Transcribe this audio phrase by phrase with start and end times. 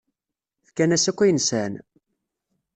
[0.67, 1.73] Fkan-as akk ayen sɛan.